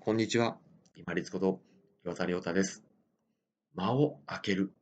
[0.00, 0.56] こんにちは。
[0.96, 1.60] 今立こと
[2.04, 2.82] 岩田亮太です。
[3.74, 4.72] 間を空ける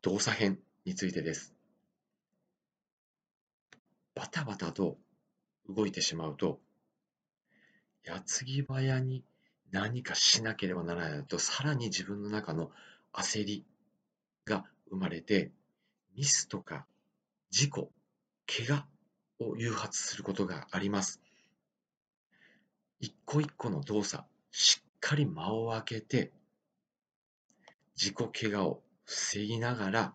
[0.00, 1.52] 動作編についてです。
[4.14, 4.96] バタバタと
[5.68, 6.60] 動いてしまうと、
[8.04, 9.22] 矢継ぎ早に
[9.70, 12.70] 何かしなければならないと、さらに自分の中の
[13.12, 13.66] 焦り
[14.46, 15.50] が生まれて、
[16.16, 16.86] ミスとか
[17.50, 17.90] 事故、
[18.46, 18.86] 怪我
[19.40, 21.20] を誘発することがあります。
[23.02, 26.30] 一個一個の動作、しっかり間を空けて、
[27.96, 30.14] 自己怪我を防ぎながら、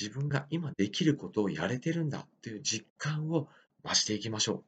[0.00, 3.48] 自分が今できることをやれてるんだという実感を
[3.84, 4.64] 増していきましょう。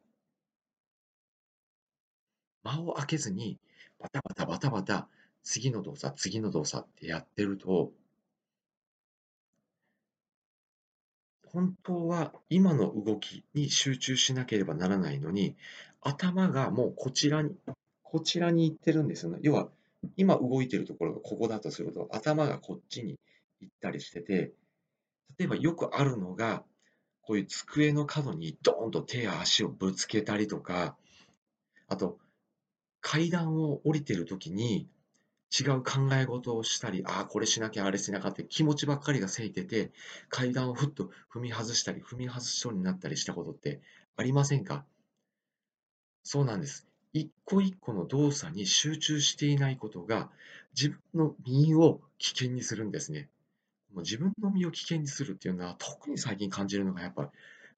[2.65, 3.61] 間を空けずに、
[4.01, 5.09] バタバタバタバタ、
[5.45, 7.93] 次の動作、次の動作ってやってると、
[11.53, 15.57] 本当は今の動きに集中しなければならないのに、
[16.01, 17.55] 頭がもうこちらに、
[18.03, 19.39] こちらに行ってるんですよね。
[19.43, 19.69] 要は、
[20.17, 23.19] 今動いてるところがここだとすると、頭がこっちに
[23.61, 24.53] 行ったりしてて、
[25.39, 26.65] 例えばよくあるのが、
[27.23, 30.97] こういう机の角にドーンと手や足をぶつけたりとか、
[31.87, 32.19] あと、
[33.01, 34.89] 階段を降りてるときに、
[35.59, 39.91] 違う考え事をしたり、ああ、これしなきゃ、あれしなきゃって気持ちばっかりがせいてて、
[40.29, 43.81] 階段をふっと踏み外したり、踏み外しそうになったりしたことって
[44.17, 44.85] ありませんか？
[46.33, 46.87] そうなんです。
[47.13, 50.31] 一個一個の動作に集中していないことが、
[50.81, 53.29] 自分の身を危険にするんですね。
[53.93, 57.29] もう自分の身を危険にするっていうのは、特に最近感じるのが、やっぱり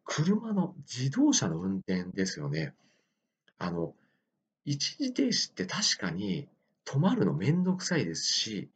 [0.05, 2.75] 車の自動車の運転ですよね。
[3.57, 3.95] あの、
[4.67, 6.47] 一時停止って確かに
[6.85, 8.69] 止まるのめんどくさいですし、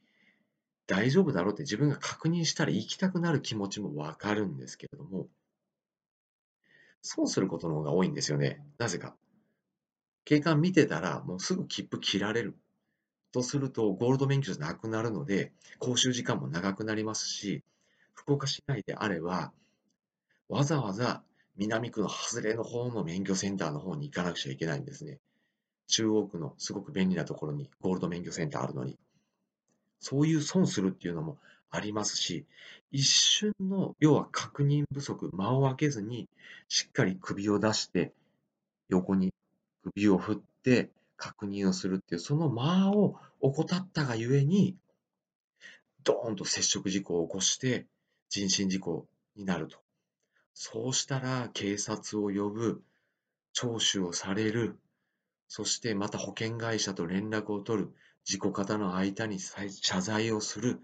[0.86, 5.28] 大丈夫だろうって自分が確認したら行きたくなる気持ちもわかるんですけれども、
[7.02, 8.64] 損することの方が多いんですよね。
[8.78, 9.14] なぜか。
[10.26, 12.56] 警官見てたら、もうすぐ切符切られる。
[13.30, 17.62] とすると、ゴールド免許じゃなくなるので、講習時間も長くなりますし、
[18.12, 19.52] 福岡市内であれば、
[20.48, 21.22] わざわざ
[21.54, 25.20] 南区の外れの方の免許センターの方に行かなくちゃいけないんですね。
[25.86, 28.98] 中央区のすごく便利なところにゴールド免許センターあるのに。
[30.00, 31.38] そういう損するっていうのも
[31.70, 32.46] ありますし、
[32.90, 36.28] 一瞬の、要は確認不足、間を空けずに、
[36.66, 38.12] しっかり首を出して、
[38.88, 39.32] 横に
[39.94, 44.76] 首を振って確認をするっていう、その間を怠ったがゆえに、
[46.02, 47.86] ドーンと接触事故を起こして、
[48.28, 49.78] 人身事故になると。
[50.54, 52.82] そうしたら、警察を呼ぶ、
[53.52, 54.78] 聴取をされる、
[55.48, 60.82] そしてまた保険会社と連絡を取る、事故方の間に謝罪をする。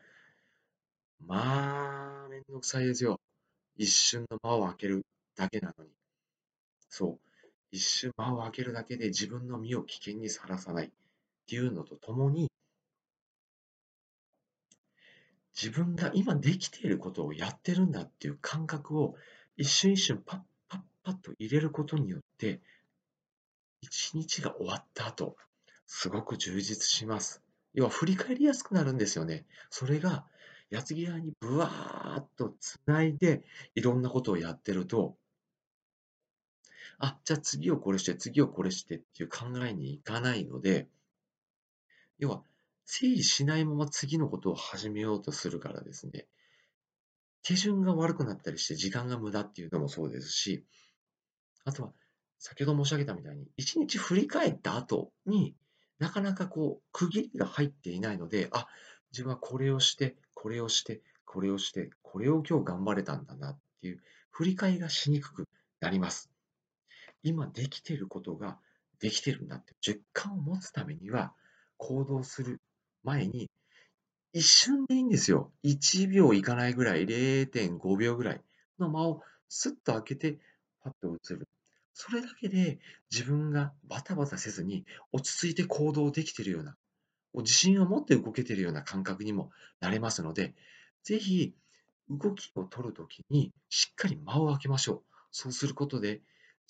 [1.27, 3.21] まあ、めんどくさいですよ。
[3.77, 5.05] 一瞬の間を空ける
[5.37, 5.91] だけなのに。
[6.89, 7.32] そう。
[7.73, 10.91] 一瞬間を空けるだけで自分の身を危険にさらさないっ
[11.47, 12.51] ていうのとともに、
[15.61, 19.17] 自分が今できていることをやってるんだっていう感覚を
[19.57, 22.61] 一瞬一瞬パッパッパッと入れることによって、
[23.81, 25.37] 一日が終わった後、
[25.87, 27.43] すごく充実します。
[27.75, 29.47] 要は振り返りやすくなるんですよね。
[29.71, 30.27] それが、
[30.71, 33.43] 矢継ぎ早にブワーッとつないで、
[33.75, 35.17] いろんなことをやってると、
[36.99, 40.89] あ、じゃあ次をこれして、次をこれしてっていう考えにいかないので、
[42.19, 42.43] 要は、
[42.85, 46.27] 整理しないまま次のことを始めようとするからですね、
[47.43, 50.65] 手順が悪くなったりして時間が無駄っていうのもそうですし、
[51.65, 51.93] あとは、
[52.39, 55.55] 先ほど申し上げたみたいに、一日振り返った後に
[55.99, 58.67] なかなかこう、区切りが入っていないので、あ、
[59.13, 64.03] 自分はこれをして、これをして、これをして、これを今日頑張れたんだなっていう、
[64.33, 65.49] 振り返りがしにくく
[65.81, 66.32] なります。
[67.23, 68.59] 今できていることが
[69.01, 71.33] できてるんだって実感を持つためには、
[71.77, 72.61] 行動する
[73.03, 73.51] 前に、
[74.33, 75.53] 一瞬でいいんですよ。
[75.65, 78.41] 1秒いかないぐらい、0.5秒ぐらい
[78.79, 80.39] の間をスッと開けて、
[80.81, 81.49] パッと映る。
[81.95, 82.79] それだけで
[83.11, 86.77] 自分がバタバタせずに落ち着いて行動できているような、
[87.35, 90.55] 自信を持って動けているような感覚にもなれますので、
[91.03, 91.55] ぜひ
[92.09, 95.03] 動きを取るときにしっかり間を空けましょう。
[95.31, 96.21] そうすることで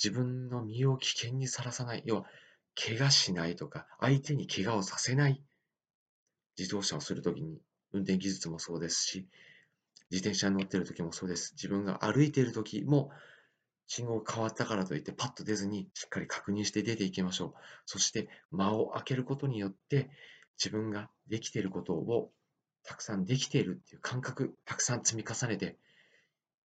[0.03, 2.25] 自分の身を危険にさらさない、要は
[2.75, 5.43] 怪我しないとか、相手に怪我をさせない
[6.59, 7.61] 自動車をするときに、
[7.93, 9.27] 運転技術もそうですし、
[10.11, 11.53] 自転車に乗ってるときもそうです。
[11.55, 13.11] 自分が歩いているときも、
[13.87, 17.55] 信号が変わったからといってパッと出ずにしっかり確認して出ていきましょう。
[17.85, 20.11] そして間を空けることによって
[20.59, 22.31] 自分ができていることを
[22.85, 25.77] たくさんできているっていう感覚、たくさん積み重ねて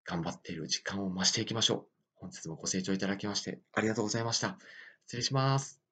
[0.05, 1.96] 頑張っている時間を増していきましょう。
[2.19, 4.57] 本日もご清聴いただきましてありがとうございました。
[5.05, 5.86] 失礼します。